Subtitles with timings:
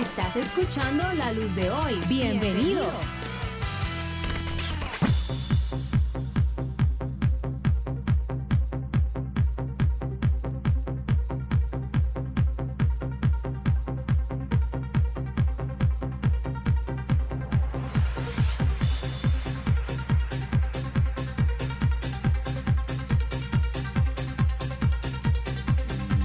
[0.00, 1.98] Estás escuchando La Luz de Hoy.
[2.06, 2.84] Bienvenido.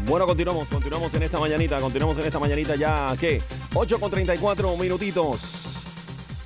[0.07, 3.41] Bueno, continuamos, continuamos en esta mañanita, continuamos en esta mañanita ya, ¿qué?
[3.73, 5.39] 8 con 34 minutitos.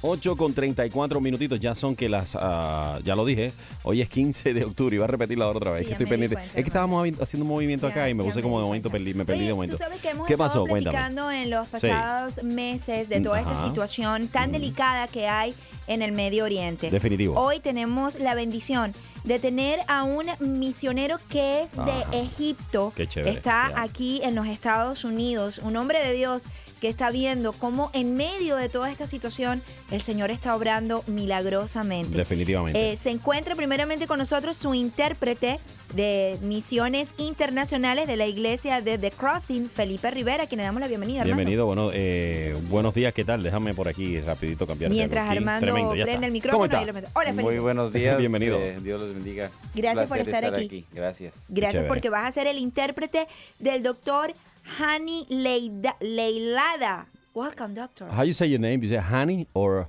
[0.07, 3.51] 8 con 34 minutitos, ya son que las, ah, ya lo dije,
[3.81, 6.35] hoy es 15 de octubre, iba a repetir la otra vez, Sí, que estoy pendiente.
[6.35, 8.91] cuenta, es que estábamos haciendo un movimiento acá Ya, y me puse como de momento,
[8.91, 9.77] perdí, me perdí de Oye, momento.
[9.77, 10.59] Tú sabes que hemos ¿Qué pasó?
[10.59, 10.91] estado Cuéntame.
[10.95, 11.71] platicando en los Sí.
[11.71, 13.67] pasados meses de toda esta Ajá.
[13.67, 15.55] situación tan delicada que hay
[15.87, 16.91] en el Medio Oriente.
[16.91, 17.39] Definitivo.
[17.39, 21.85] Hoy tenemos la bendición de tener a un misionero que es Ajá.
[22.12, 22.93] de Egipto.
[22.95, 23.81] Qué chévere, Está ya.
[23.81, 26.43] aquí en los Estados Unidos, un hombre de Dios
[26.81, 29.61] que está viendo cómo en medio de toda esta situación
[29.91, 32.18] el Señor está obrando milagrosamente.
[32.18, 32.91] Definitivamente.
[32.93, 35.59] Eh, se encuentra primeramente con nosotros su intérprete
[35.93, 40.81] de misiones internacionales de la iglesia de The Crossing, Felipe Rivera, a quien le damos
[40.81, 41.21] la bienvenida.
[41.21, 41.37] Armando.
[41.37, 43.43] Bienvenido, bueno, eh, buenos días, ¿qué tal?
[43.43, 44.91] Déjame por aquí rapidito cambiar.
[44.91, 45.37] Mientras aquí.
[45.37, 46.70] Armando Tremendo, prende el micrófono.
[46.70, 47.01] ¿Cómo ahí lo está?
[47.01, 47.12] meto.
[47.13, 47.43] Hola, Felipe.
[47.43, 48.18] Muy buenos días.
[48.26, 48.57] Bienvenido.
[48.57, 49.49] eh, Dios los bendiga.
[49.73, 50.85] Gracias por estar aquí.
[50.91, 51.46] Gracias.
[51.48, 51.87] Gracias Chévere.
[51.87, 53.27] porque vas a ser el intérprete
[53.59, 54.34] del doctor
[54.66, 57.08] Hani Leida- Leilada.
[57.34, 58.08] Welcome, doctor.
[58.10, 58.82] How you say your name?
[58.82, 59.88] You say Honey or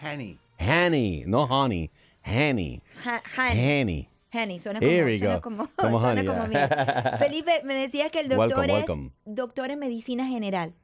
[0.00, 0.38] Hanny.
[0.58, 1.24] Hanny?
[1.26, 1.90] No honey,
[2.22, 2.82] Hanny.
[3.04, 3.60] Ha- Hani.
[3.80, 4.08] Hanny.
[4.32, 5.40] Hani, suena como, Here we suena go.
[5.42, 7.18] como, Como suena honey, como.
[7.18, 9.10] Felipe, me decías que el doctor Welcome, es welcome.
[9.24, 10.74] doctor en medicina general.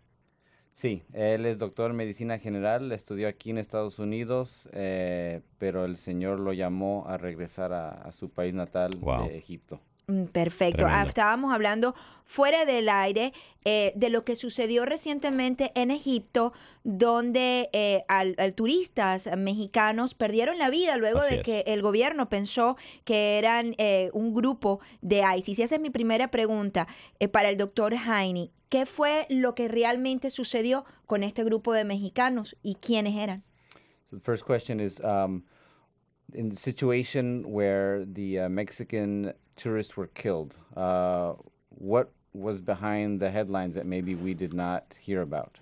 [0.72, 5.96] Sí, él es doctor en medicina general, estudió aquí en Estados Unidos, eh, pero el
[5.96, 9.28] Señor lo llamó a regresar a, a su país natal Wow.
[9.28, 9.80] de Egipto.
[10.10, 10.86] Mm, Perfecto.
[10.88, 11.94] Ah, estábamos hablando
[12.24, 13.32] fuera del aire
[13.64, 16.52] eh, de lo que sucedió recientemente en Egipto,
[16.84, 21.42] donde eh, al, al turistas mexicanos perdieron la vida luego Así de es.
[21.42, 25.58] que el gobierno pensó que eran eh, un grupo de ISIS.
[25.58, 26.86] Y esa es mi primera pregunta
[27.32, 28.50] para el doctor Heine.
[28.68, 33.42] ¿Qué fue lo que realmente sucedió con este grupo de mexicanos y quiénes eran?
[34.08, 35.42] So the first question is, um,
[36.32, 41.32] in the situation where the uh, Mexican tourists were killed, uh,
[41.68, 45.58] what was behind the headlines that maybe we did not hear about?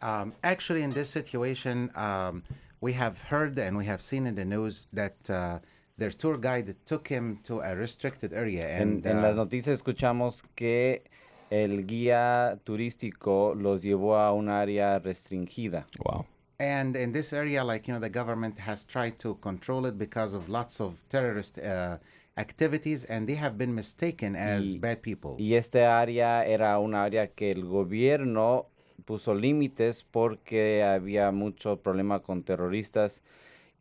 [0.00, 2.42] Um, actually, in this situation, um,
[2.80, 5.58] we have heard and we have seen in the news that uh,
[5.96, 8.66] their tour guide took him to a restricted area.
[8.68, 11.02] En, And en uh, las noticias escuchamos que
[11.50, 15.84] el guía turístico los llevó a un área restringida.
[16.04, 16.26] Wow.
[16.58, 20.34] And in this area, like, you know, the government has tried to control it because
[20.34, 21.98] of lots of terrorist uh,
[22.36, 25.36] activities, and they have been mistaken as Y- bad people.
[25.38, 28.66] Y este área era un área que el gobierno
[29.04, 33.20] puso límites porque había mucho problema con terroristas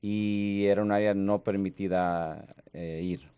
[0.01, 3.29] y era un área no permitida eh, ir.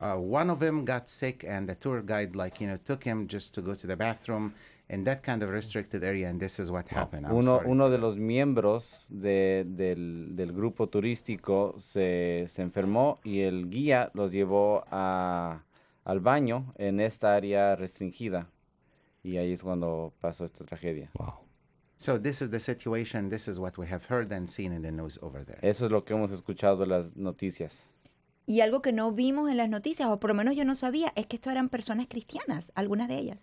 [0.00, 3.28] Uh, one of them got sick, and the tour guide, like, you know, took him
[3.28, 4.52] just to go to the bathroom
[4.92, 7.26] in that kind of restricted area, and this is what happened.
[7.26, 13.40] I'm Uno, uno de los miembros de- del, del grupo turístico se, se enfermó y
[13.40, 15.62] el guía los llevó a-
[16.04, 18.48] al baño en esta área restringida.
[19.24, 21.10] Y ahí es cuando pasó esta tragedia.
[21.14, 21.34] Wow.
[21.96, 23.28] So this is the situation.
[23.30, 25.58] This is what we have heard and seen in the news over there.
[25.62, 27.86] Eso es lo que hemos escuchado de las noticias.
[28.44, 31.12] Y algo que no vimos en las noticias, o por lo menos yo no sabía,
[31.14, 33.38] es que esto eran personas cristianas, algunas de ellas.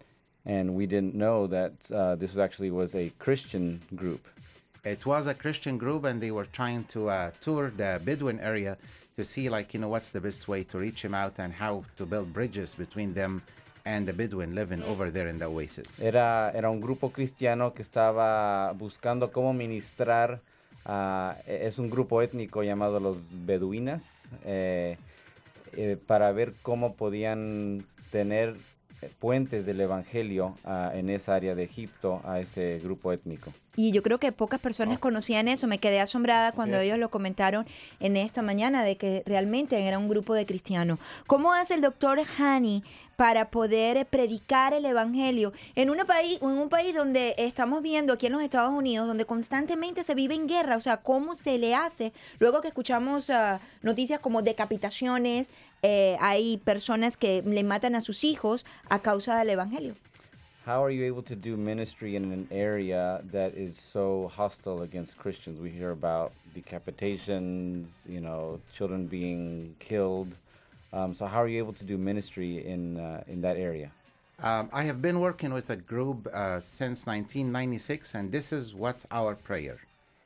[0.50, 3.66] And we didn't know that uh, this was actually was a Christian
[3.96, 4.24] group.
[4.84, 8.74] It was a Christian group, and they were trying to uh, tour the Bedouin area
[9.18, 11.84] to see, like, you know, what's the best way to reach him out and how
[11.98, 13.44] to build bridges between them
[13.86, 15.86] and the Bedouin living over there in the oasis.
[16.00, 20.40] Era, era un grupo cristiano que estaba buscando cómo ministrar.
[20.86, 24.96] a- e- es un grupo étnico llamado los beduinas eh,
[25.78, 28.56] eh, para ver cómo podían tener
[29.20, 33.52] puentes del evangelio ah, en esa área de Egipto a ese grupo étnico.
[33.76, 35.66] Y yo creo que pocas personas conocían eso.
[35.68, 37.66] Me quedé asombrada cuando ellos lo comentaron
[38.02, 41.00] en esta mañana de que realmente era un grupo de cristianos.
[41.28, 42.84] ¿Cómo hace el doctor Hani
[43.16, 48.26] para poder predicar el evangelio en, una país, en un país donde estamos viendo aquí
[48.26, 50.76] en los Estados Unidos, donde constantemente se vive en guerra?
[50.76, 52.12] O sea, ¿cómo se le hace?
[52.40, 55.48] Luego que escuchamos ah, noticias como decapitaciones,
[55.82, 59.96] eh, hay personas que le matan a sus hijos a causa del evangelio.
[60.66, 65.18] How are you able to do ministry in an area that is so hostile against
[65.18, 65.60] Christians?
[65.60, 70.36] We hear about decapitations, you know, children being killed.
[70.92, 73.90] Um, so how are you able to do ministry in uh, in that area?
[74.42, 79.06] Um, I have been working with a group uh, since 1996, and this is what's
[79.12, 79.80] our prayer.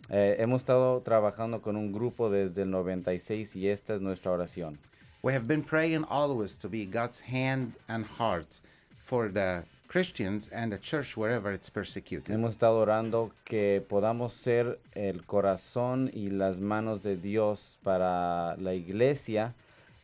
[0.10, 4.78] Eh, hemos estado trabajando con un grupo desde el 96 y esta es nuestra oración.
[5.26, 8.60] We have been praying always to be God's hand and heart
[9.06, 12.28] for the Christians and the church wherever it's persecuted.
[12.28, 18.74] Hemos estado orando que podamos ser el corazón y las manos de Dios para la
[18.74, 19.54] iglesia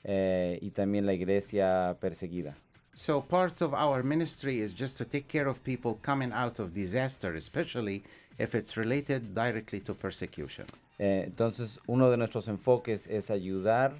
[0.06, 2.56] eh, y también la iglesia perseguida.
[2.94, 6.74] So part of our ministry is just to take care of people coming out of
[6.74, 8.04] disaster, especially
[8.38, 10.66] if it's related directly to persecution.
[10.98, 13.92] Eh, entonces, uno de nuestros enfoques es ayudar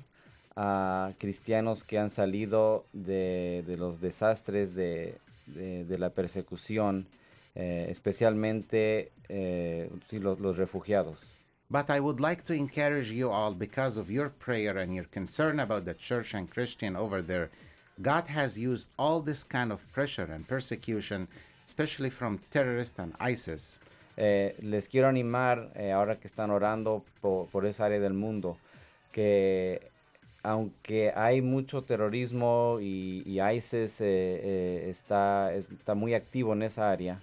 [0.62, 5.16] a cristianos que han salido de, de los desastres de,
[5.48, 7.06] de- de la persecución,
[7.56, 11.26] eh, especialmente eh, los, los refugiados.
[11.70, 15.60] But I would like to encourage you all because of your prayer and your concern
[15.62, 17.50] about the church and Christian over there.
[18.02, 21.28] God has used all this kind of pressure and persecution,
[21.66, 23.80] especially from terrorists and ISIS,
[24.22, 28.58] Eh, les quiero animar, eh, ahora que están orando por, por esa área del mundo,
[29.14, 29.80] que
[30.44, 36.92] aunque hay mucho terrorismo y, y ISIS eh, eh, está, está muy activo en esa
[36.92, 37.20] área,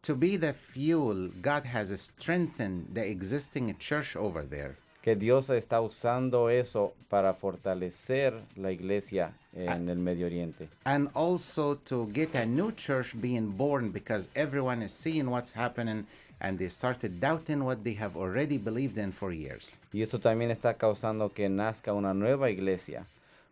[0.00, 4.76] to be the fuel, God has strengthened the existing church over there.
[5.04, 10.70] que Dios está usando eso para fortalecer la iglesia en el Medio Oriente.
[10.84, 16.06] And also to get a new church being born because everyone is seeing what's happening
[16.44, 19.76] and they started doubting what they have already believed in for years.
[19.92, 23.06] Y eso también está causando que nazca una nueva iglesia,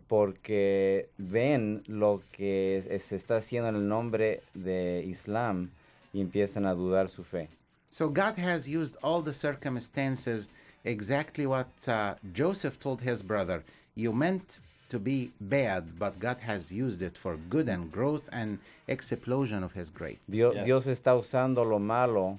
[0.08, 5.70] porque ven lo que es- se está haciendo en el nombre de Islam
[6.12, 7.48] y empiezan a dudar su fe.
[7.88, 10.50] So God has used all the circumstances
[10.84, 13.62] exactly what uh, Joseph told his brother.
[13.94, 18.58] You meant to be bad, but God has used it for good and growth and
[18.88, 20.20] explosion of his grace.
[20.28, 20.64] Dios, Yes.
[20.66, 22.38] Dios está usando lo malo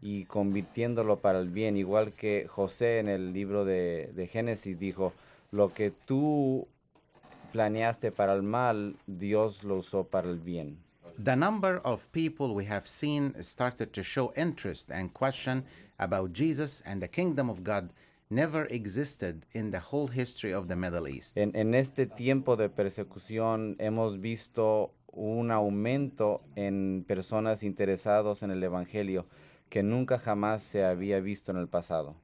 [0.00, 5.12] y convirtiéndolo para el bien, igual que José en el libro de, de Génesis dijo,
[5.50, 6.68] lo que tú
[7.52, 10.78] planeaste para el mal, Dios lo usó para el bien.
[11.22, 15.64] The number of people we have seen started to show interest and question
[15.98, 17.90] about Jesus and the kingdom of God
[18.28, 21.36] never existed in the whole history of the Middle East.
[21.38, 28.62] En, en este tiempo de persecución hemos visto un aumento en personas interesadas en el
[28.62, 29.24] Evangelio
[29.68, 32.16] que nunca jamás se había visto en el pasado.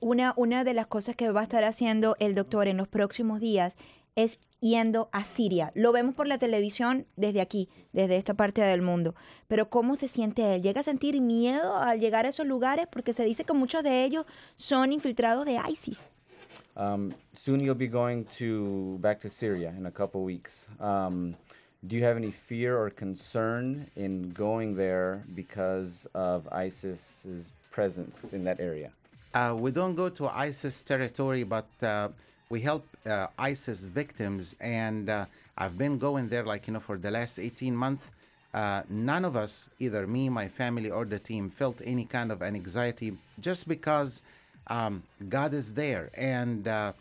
[0.00, 3.40] Una, una de las cosas que va a estar haciendo el doctor en los próximos
[3.40, 3.76] días
[4.16, 5.70] es yendo a Siria.
[5.74, 9.14] Lo vemos por la televisión desde aquí, desde esta parte del mundo.
[9.46, 10.62] Pero ¿cómo se siente él?
[10.62, 12.86] ¿Llega a sentir miedo al llegar a esos lugares?
[12.90, 16.08] Porque se dice que muchos de ellos son infiltrados de ISIS.
[16.74, 20.66] Um, soon you'll be going to back to Syria in a couple weeks.
[20.80, 21.34] Um,
[21.86, 28.44] do you have any fear or concern in going there because of ISIS's presence in
[28.44, 28.90] that area?
[29.32, 32.08] Uh, we don't go to ISIS territory, but uh,
[32.48, 34.56] we help uh, ISIS victims.
[34.60, 35.26] And uh,
[35.56, 38.10] I've been going there, like, you know, for the last 18 months.
[38.52, 42.42] Uh, none of us, either me, my family, or the team, felt any kind of
[42.42, 44.22] an anxiety just because
[44.66, 46.10] um, God is there.
[46.14, 46.92] And uh,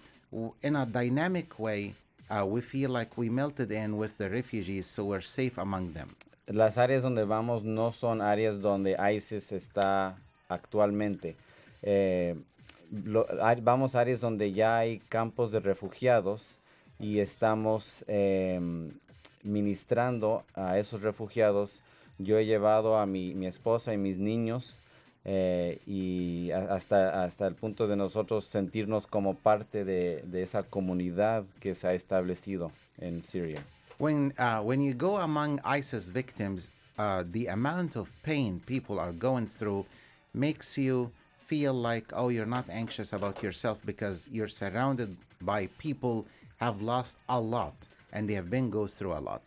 [0.62, 1.96] in a dynamic way,
[2.30, 6.16] uh, we feel like we melted in with the refugees, so we're safe among them.
[6.48, 10.16] Las áreas donde vamos no son áreas donde ISIS está
[10.50, 11.36] actualmente.
[11.84, 12.36] Eh,
[13.04, 13.28] lo-
[13.62, 16.58] vamos a áreas donde ya hay campos de refugiados
[17.00, 18.92] y estamos em,
[19.44, 21.82] ministrando a esos refugiados.
[22.18, 24.78] Yo he llevado a mi, mi esposa y mis niños
[25.30, 31.44] eh, y hasta, hasta el punto de nosotros sentirnos como parte de, de esa comunidad
[31.60, 33.62] que se ha establecido en Siria.
[34.00, 39.12] when uh, when you go among ISIS victims, uh, the amount of pain people are
[39.12, 39.86] going through
[40.34, 41.12] makes you
[41.48, 46.26] feel like oh you're not anxious about yourself because you're surrounded by people
[46.60, 47.74] have lost a lot
[48.14, 49.42] and they have been go through a lot.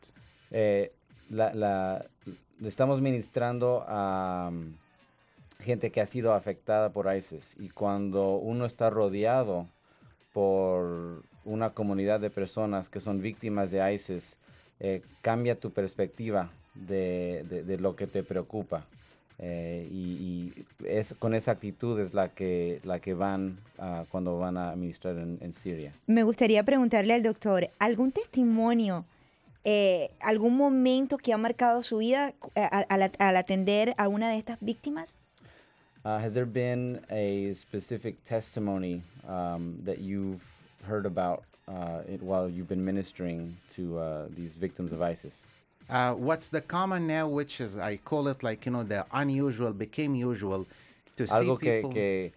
[0.52, 0.88] Eh,
[1.30, 2.02] la, la-
[2.64, 4.72] estamos ministrando a mm,
[5.60, 9.66] gente que ha sido afectada por ISIS y cuando uno está rodeado
[10.32, 14.36] por una comunidad de personas que son víctimas de ISIS,
[14.78, 18.84] eh, cambia tu perspectiva de, de- lo que te preocupa.
[19.42, 20.52] Eh, y
[20.86, 23.58] es, con esa actitud es la que, la que van
[24.10, 25.92] cuando van a ministrar en, Siria.
[26.06, 29.04] Me gustaría preguntarle al doctor, ¿algún testimonio,
[29.64, 34.58] eh, algún momento que ha marcado su vida al- al atender a una de estas
[34.60, 35.16] víctimas?
[36.04, 40.50] Uh, has there been a specific testimony um, that you've
[40.84, 45.44] heard about uh, it while you've been ministering to uh, these victims of ISIS?
[45.90, 49.72] Uh, what's the common now, which is I call it like you know the unusual
[49.72, 50.66] became usual
[51.16, 51.92] to Algo see que, people.
[51.92, 52.32] que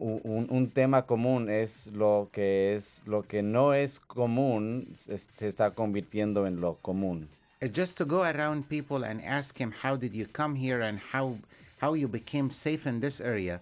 [0.00, 5.18] u- un, un tema común es lo que es lo que no es común se,
[5.34, 7.26] se está convirtiendo en lo común.
[7.60, 11.00] Uh, just to go around people and ask him how did you come here and
[11.12, 11.36] how
[11.80, 13.60] how you became safe in this area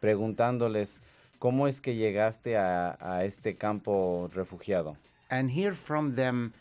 [0.00, 0.98] Preguntándoles
[1.38, 4.96] cómo es que llegaste a, a este campo refugiado
[5.32, 6.52] and hear from them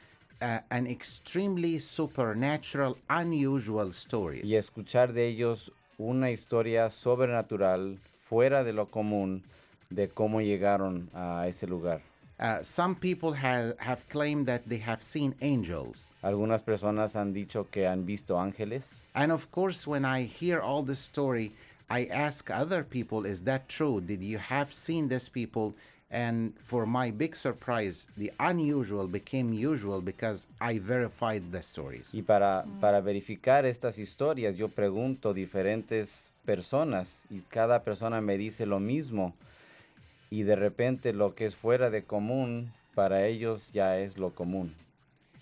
[0.41, 4.49] uh, an extremely supernatural unusual stories.
[4.49, 9.43] Y escuchar de ellos una historia sobrenatural fuera de lo común
[9.89, 12.01] de cómo llegaron a ese lugar.
[12.41, 16.09] Uh, some people have, have claimed that they have seen angels.
[16.23, 18.99] Algunas personas han dicho que han visto ángeles.
[19.13, 21.51] And of course when i hear all this story
[21.89, 24.01] i ask other people is that true?
[24.01, 25.75] Did you have seen these people?
[26.09, 32.13] And for my big surprise the unusual became usual because i verified the stories.
[32.13, 38.65] Y para, para verificar estas historias, yo pregunto diferentes personas y cada persona me dice
[38.65, 39.33] lo mismo.
[40.31, 44.73] Y de repente lo que es fuera de común, para ellos ya es lo común.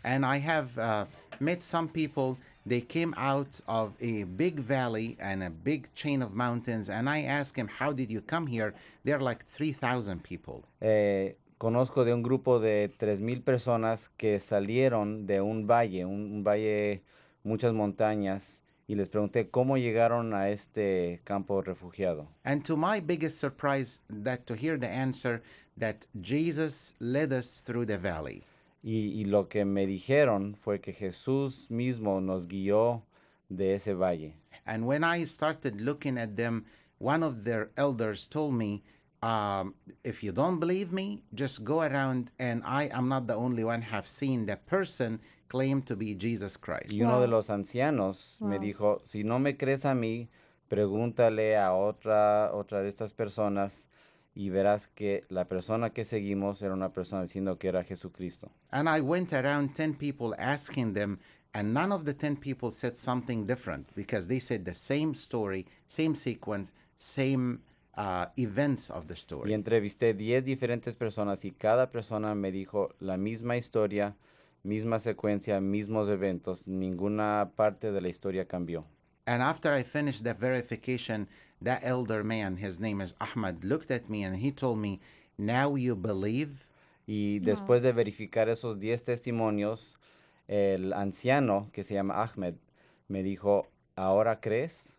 [0.04, 1.06] And I have uh,
[1.40, 6.34] met some people, they came out of a big valley and a big chain of
[6.34, 6.90] mountains.
[6.90, 8.74] And I asked them, How did you come here?
[9.04, 10.64] They're like 3,000 people.
[10.82, 16.44] Eh, conozco de un grupo de 3.000 personas que salieron de un valle, un, un
[16.44, 17.04] valle,
[17.44, 22.28] muchas montañas, y les pregunté cómo llegaron a este campo refugiado.
[22.44, 25.44] And to my biggest surprise, that to hear the answer
[25.78, 28.44] that Jesus led us through the valley.
[28.82, 33.04] Y, y lo que me dijeron fue que Jesús mismo nos guió
[33.48, 34.34] de ese valle.
[34.66, 36.66] And when I started looking at them,
[36.98, 38.82] one of their elders told me,
[39.22, 43.64] um, if you don't believe me, just go around and I am not the only
[43.64, 45.20] one have seen the person
[45.50, 46.92] claim to be Jesus Christ.
[46.94, 48.64] Y uno de los ancianos me Wow.
[48.66, 50.30] dijo, si no me crees a mí,
[50.70, 53.88] pregúntale a otra, otra de estas personas
[54.36, 58.50] y verás que la persona que seguimos era una persona diciendo que era Jesucristo.
[58.72, 61.20] And I went around 10 people asking them,
[61.54, 65.66] and none of the 10 people said something different because they said the same story,
[65.88, 67.60] same sequence, same
[67.98, 69.54] uh, events of the Y story.
[69.54, 74.16] entrevisté 10 diferentes personas y cada persona me dijo la misma historia,
[74.64, 78.86] misma secuencia, mismos eventos, ninguna parte de la historia cambió.
[79.26, 81.28] And after I finished the verification,
[81.62, 85.00] that elder man, his name is Ahmad, looked at me and he told me,
[85.38, 86.66] Now you believe?
[87.06, 89.98] Y después de verificar esos 10 testimonios,
[90.48, 92.56] el anciano que se llama Ahmed
[93.08, 94.90] me dijo, ¿ahora crees?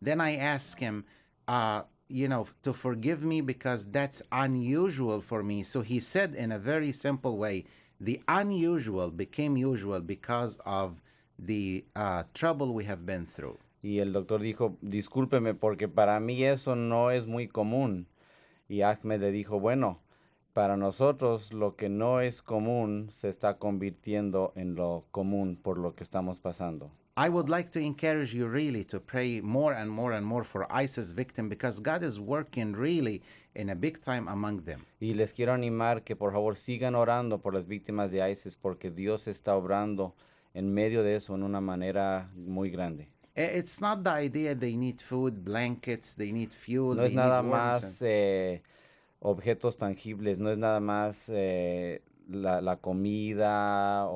[0.00, 1.04] Then I asked him,
[1.48, 5.62] uh, you know, to forgive me because that's unusual for me.
[5.62, 7.64] So he said in a very simple way,
[8.00, 11.02] the unusual became usual because of
[11.38, 13.58] the uh, trouble we have been through.
[13.82, 18.06] Y el doctor dijo, discúlpeme porque para mí eso no es muy común.
[18.68, 20.00] Y Ahmed le dijo, bueno,
[20.52, 25.94] para nosotros lo que no es común se está convirtiendo en lo común por lo
[25.94, 26.90] que estamos pasando.
[27.18, 30.66] I would like to encourage you really to pray more and more and more for
[30.70, 33.22] ISIS victim because God is working really
[33.54, 34.84] in a big time among them.
[35.00, 38.90] Y les quiero animar que por favor sigan orando por las víctimas de ISIS porque
[38.90, 40.14] Dios está obrando
[40.52, 43.08] en medio de eso en una manera muy grande.
[43.34, 47.42] I- It's not the idea they need food, blankets, they need fuel, No es nada
[47.42, 48.62] más eh,
[49.20, 54.10] objetos tangibles, no es nada más eh, la, la comida o,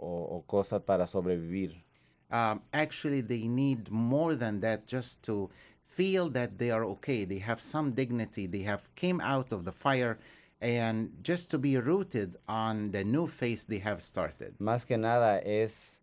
[0.00, 1.84] o- o cosas para sobrevivir.
[2.30, 5.50] Um, actually they need more than that just to
[5.86, 7.24] feel that they are okay.
[7.24, 8.46] They have some dignity.
[8.46, 10.18] They have came out of the fire
[10.60, 14.54] and just to be rooted on the new faith they have started.
[14.58, 15.98] Más que nada es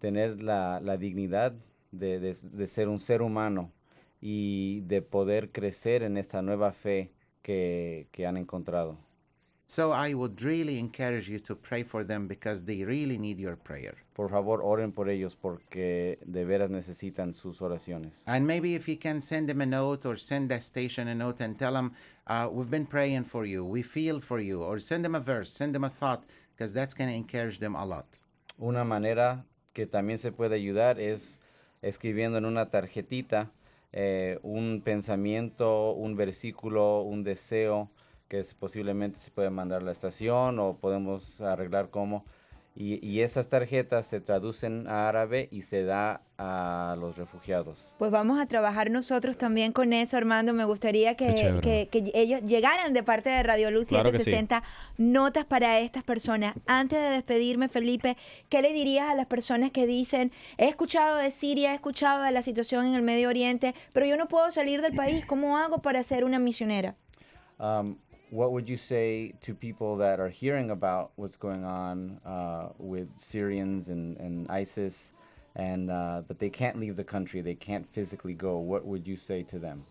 [0.00, 1.54] tener la, la dignidad
[1.90, 3.70] de, de- de ser un ser humano
[4.20, 7.10] y de poder crecer en esta nueva fe
[7.42, 8.96] que, que han encontrado.
[9.74, 13.56] So i would really encourage you to pray for them because they really need your
[13.56, 13.94] prayer.
[14.12, 18.22] Por favor, oren por ellos porque de veras necesitan sus oraciones.
[18.26, 21.40] and maybe if you can send them a note or send the station a note
[21.40, 21.92] and tell them
[22.26, 23.64] uh, we've been praying for you.
[23.64, 24.62] We feel for you.
[24.62, 26.22] Or send them a verse send them a thought
[26.54, 28.20] because that's going to encourage them a lot.
[28.60, 31.40] Una manera que también se puede ayudar es
[31.80, 33.50] escribiendo en una tarjetita
[33.94, 37.88] eh, un pensamiento, un versículo, un deseo
[38.32, 42.24] que es- posiblemente se puede mandar a la estación o podemos arreglar cómo
[42.74, 47.92] Y, y esas tarjetas se traducen a árabe y se da a los refugiados.
[47.98, 50.54] Pues vamos a trabajar nosotros también con eso, Armando.
[50.54, 54.30] Me gustaría que, que- que ellos llegaran de parte de Radio Luz Claro que sí.
[54.30, 54.62] 760
[54.96, 56.54] notas para estas personas.
[56.66, 58.16] Antes de despedirme, Felipe,
[58.48, 62.32] ¿qué le dirías a las personas que dicen, he escuchado de Siria, he escuchado de
[62.32, 65.26] la situación en el Medio Oriente, pero yo no puedo salir del país?
[65.26, 66.96] ¿Cómo hago para ser una misionera?
[67.58, 67.98] Um,
[68.32, 73.08] what would you say to people that are hearing about what's going on uh, with
[73.18, 75.10] Syrians and, and ISIS,
[75.54, 78.56] and uh, but they can't leave the country, they can't physically go?
[78.56, 79.84] What would you say to them?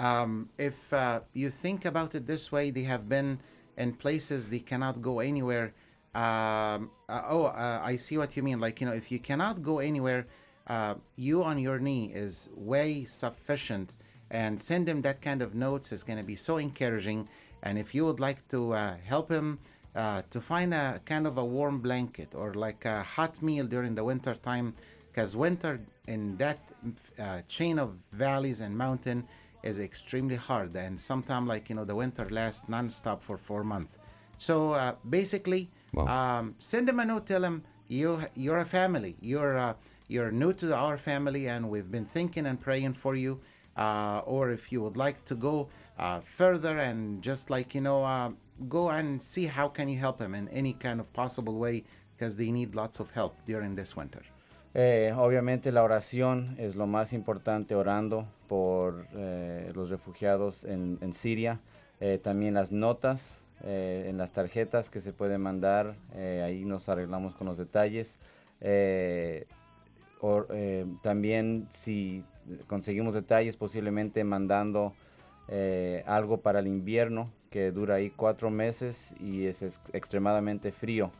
[0.00, 3.38] Um, if uh, you think about it this way, they have been
[3.76, 5.72] in places they cannot go anywhere.
[6.12, 8.58] Um, uh, oh, uh, I see what you mean.
[8.58, 10.26] Like, you know, if you cannot go anywhere,
[10.66, 13.94] uh, you on your knee is way sufficient.
[14.32, 17.28] And send them that kind of notes is going to be so encouraging.
[17.62, 19.58] And if you would like to uh, help him
[19.94, 23.94] uh, to find a kind of a warm blanket or like a hot meal during
[23.94, 24.74] the winter time,
[25.12, 26.58] because winter in that
[27.18, 29.24] uh, chain of valleys and mountain
[29.62, 33.98] is extremely hard and sometimes like you know the winter lasts non-stop for four months
[34.38, 36.06] so uh, basically Wow.
[36.38, 39.74] um, send them a note tell them you you're a family you're uh,
[40.08, 43.40] you're new to our family and we've been thinking and praying for you
[43.76, 45.68] uh, or if you would like to go
[46.00, 48.30] uh, further and just like you know uh,
[48.68, 51.84] go and see how can you help them in any kind of possible way
[52.16, 54.22] because they need lots of help during this winter
[54.72, 61.58] Eh, obviamente la oración es lo más importante, orando por eh, los refugiados en, Siria.
[61.98, 67.46] Eh, también las notas en las tarjetas que se pueden mandar, ahí nos arreglamos con
[67.46, 68.16] los detalles.
[71.02, 72.24] También si
[72.68, 74.94] conseguimos detalles, posiblemente mandando
[75.50, 81.10] eh, algo para el invierno que dura ahí cuatro meses y es ex- extremadamente frío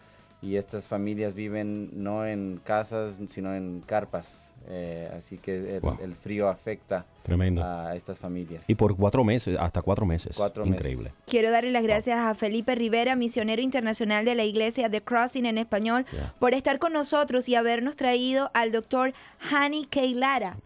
[0.40, 5.98] y estas familias viven no en casas sino en carpas eh, así que el, Wow.
[6.02, 7.64] el frío afecta Tremendo.
[7.64, 10.36] a estas familias Y por cuatro meses, hasta cuatro meses.
[10.36, 10.78] Cuatro meses.
[10.80, 11.12] Increíble.
[11.26, 15.56] Quiero darle las gracias a Felipe Rivera, misionero internacional de la iglesia The Crossing en
[15.58, 16.34] español, Yeah.
[16.38, 19.14] por estar con nosotros y habernos traído al doctor
[19.50, 20.58] Hani Keilara.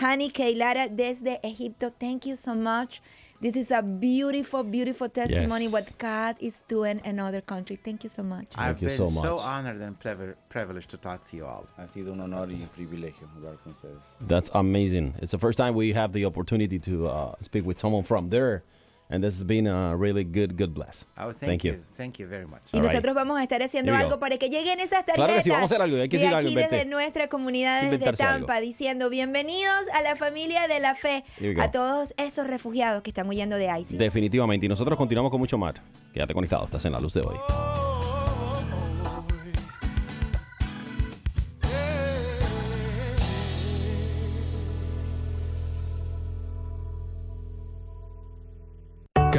[0.00, 1.90] Hani Keilara desde Egipto.
[1.98, 3.00] Thank you so much.
[3.40, 5.72] This is a beautiful, beautiful testimony Yes.
[5.72, 7.78] what God is doing in other countries.
[7.84, 8.46] Thank you so much.
[8.56, 11.86] i've you been so so, honored and plever- privileged to talk to you all ha
[11.86, 15.14] sido un honor y un privilegio hablar con ustedes That's amazing.
[15.20, 18.62] It's the first time we have the opportunity to uh, speak with someone from there.
[19.10, 21.04] And this has been a really good, good bless.
[21.18, 21.72] oh thank, Thank you.
[21.74, 21.82] you.
[21.96, 22.90] thank you very much Y All right.
[22.92, 24.18] nosotros vamos a estar haciendo algo go.
[24.18, 25.14] para que lleguen esas tarjetas.
[25.16, 26.76] Claro que sí, vamos a hacer algo, hay que de decir algo, aquí vente.
[26.76, 28.66] desde nuestra comunidad desde Tampa, algo.
[28.66, 31.22] diciendo bienvenidos a la familia de la fe,
[31.60, 33.98] a todos esos refugiados que están huyendo de ISIS.
[33.98, 34.66] Definitivamente.
[34.66, 35.74] Y nosotros continuamos con mucho más.
[36.14, 36.64] Quédate conectado.
[36.64, 37.93] Estás en la luz de hoy.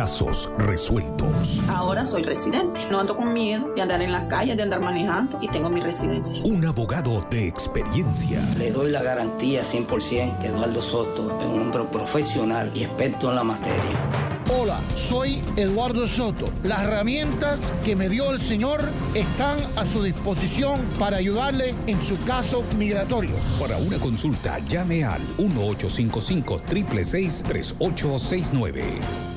[0.06, 1.64] Casos resueltos.
[1.68, 2.80] Ahora soy residente.
[2.92, 5.82] No ando con miedo de andar en la calle, de andar manejando y tengo mi
[5.82, 6.44] residencia.
[6.46, 8.40] Un abogado de experiencia.
[8.56, 13.36] Le doy la garantía 100% que Eduardo Soto es un hombre profesional y experto en
[13.36, 14.44] la materia.
[14.56, 16.52] Hola, soy Eduardo Soto.
[16.62, 22.24] Las herramientas que me dio el Señor están a su disposición para ayudarle en su
[22.26, 23.34] caso migratorio.
[23.60, 29.35] Para una consulta, llame al 1855 666 3869.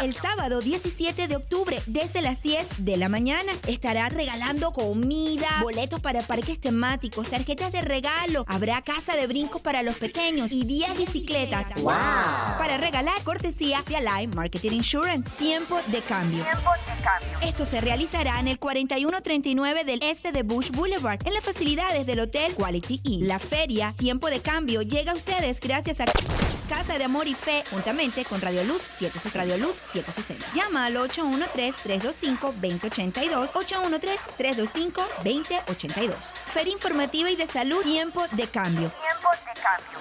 [0.00, 6.00] El sábado 17 de octubre, desde las 10 de la mañana, estará regalando comida, boletos
[6.00, 10.96] para parques temáticos, tarjetas de regalo, habrá casa de brincos para los pequeños y 10
[10.98, 11.70] bicicletas.
[11.82, 15.30] Para regalar cortesía de Align Marketing Insurance.
[15.36, 16.44] Tiempo de Cambio.
[17.42, 22.20] Esto se realizará en el 4139 del este de Bush Boulevard, en las facilidades del
[22.20, 23.28] Hotel Quality Inn.
[23.28, 26.04] La feria Tiempo de Cambio llega a ustedes gracias a
[26.68, 29.38] Casa de Amor y Fe, juntamente con Radio Luz 760.
[29.38, 30.46] Radio Luz 760.
[30.54, 33.50] Llama al 813-325-2082,
[34.38, 36.14] 813-325-2082.
[36.32, 38.92] Feria Informativa y de Salud Tiempo de Cambio.
[38.92, 39.98] Tiempo de Cambio.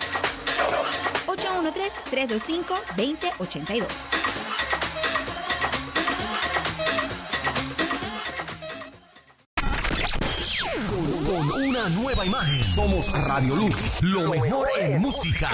[1.26, 4.21] 813-325-2082.
[11.82, 12.64] Una nueva imagen.
[12.64, 15.50] Somos Radio Luz, lo mejor en música.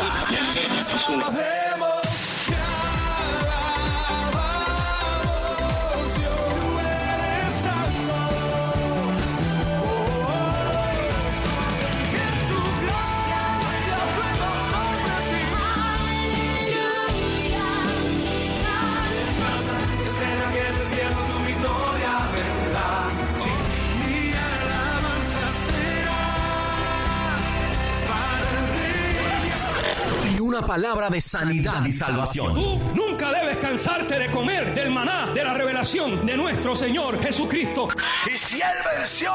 [30.68, 32.54] Palabra de sanidad y salvación.
[32.54, 37.88] Tú nunca debes cansarte de comer del maná de la revelación de nuestro Señor Jesucristo.
[38.26, 39.32] Y si Él venció,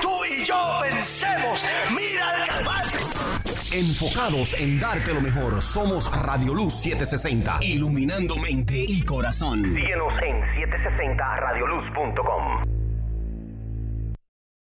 [0.00, 1.66] tú y yo vencemos.
[1.90, 3.00] Mira el Calvario.
[3.72, 7.58] Enfocados en darte lo mejor, somos Radio Luz 760.
[7.62, 9.64] Iluminando mente y corazón.
[9.64, 12.75] Síguenos en 760radioluz.com.